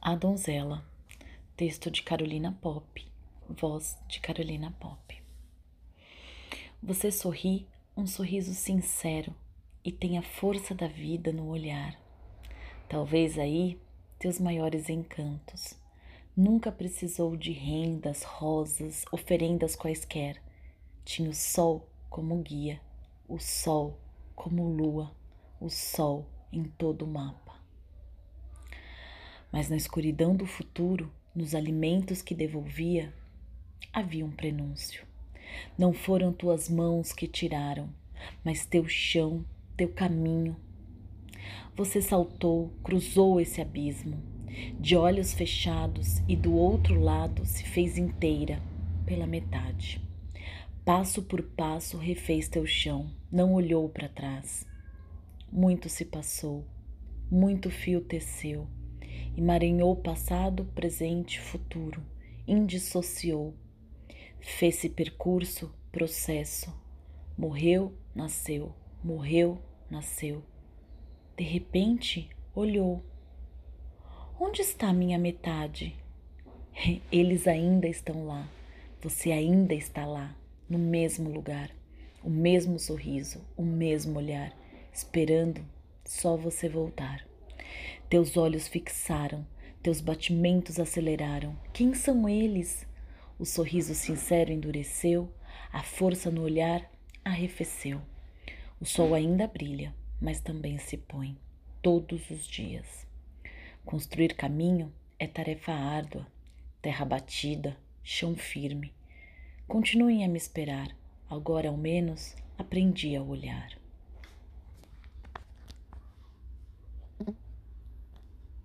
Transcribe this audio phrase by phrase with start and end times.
[0.00, 0.84] A Donzela,
[1.56, 3.04] texto de Carolina Pop,
[3.48, 5.20] voz de Carolina Pop.
[6.80, 7.66] Você sorri
[7.96, 9.34] um sorriso sincero
[9.84, 12.00] e tem a força da vida no olhar.
[12.88, 13.76] Talvez aí
[14.20, 15.74] teus maiores encantos.
[16.34, 20.40] Nunca precisou de rendas, rosas, oferendas quaisquer.
[21.04, 22.80] Tinha o sol como guia,
[23.28, 23.98] o sol
[24.36, 25.12] como lua,
[25.60, 27.47] o sol em todo o mapa
[29.58, 33.12] mas na escuridão do futuro, nos alimentos que devolvia,
[33.92, 35.04] havia um prenúncio.
[35.76, 37.92] Não foram tuas mãos que tiraram,
[38.44, 39.44] mas teu chão,
[39.76, 40.54] teu caminho.
[41.74, 44.22] Você saltou, cruzou esse abismo,
[44.78, 48.62] de olhos fechados, e do outro lado se fez inteira,
[49.04, 50.00] pela metade.
[50.84, 54.64] Passo por passo refez teu chão, não olhou para trás.
[55.50, 56.64] Muito se passou,
[57.28, 58.68] muito fio teceu
[59.38, 62.02] emaranhou passado, presente, futuro,
[62.44, 63.54] indissociou,
[64.40, 66.74] fez-se percurso, processo,
[67.36, 70.42] morreu, nasceu, morreu, nasceu.
[71.36, 73.00] De repente, olhou.
[74.40, 75.96] Onde está minha metade?
[77.12, 78.50] Eles ainda estão lá,
[79.00, 80.36] você ainda está lá,
[80.68, 81.70] no mesmo lugar,
[82.24, 84.52] o mesmo sorriso, o mesmo olhar,
[84.92, 85.64] esperando
[86.04, 87.27] só você voltar.
[88.08, 89.46] Teus olhos fixaram,
[89.82, 91.54] teus batimentos aceleraram.
[91.74, 92.86] Quem são eles?
[93.38, 95.30] O sorriso sincero endureceu,
[95.70, 96.90] a força no olhar
[97.22, 98.00] arrefeceu.
[98.80, 101.36] O sol ainda brilha, mas também se põe,
[101.82, 103.06] todos os dias.
[103.84, 106.26] Construir caminho é tarefa árdua,
[106.80, 108.90] terra batida, chão firme.
[109.66, 110.96] Continuem a me esperar,
[111.28, 113.78] agora ao menos aprendi a olhar.